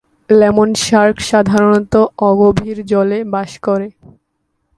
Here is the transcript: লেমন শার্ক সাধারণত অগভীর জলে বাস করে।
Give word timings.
লেমন 0.29 0.69
শার্ক 0.85 1.17
সাধারণত 1.29 1.93
অগভীর 2.29 2.77
জলে 2.91 3.19
বাস 3.33 3.51
করে। 3.65 3.87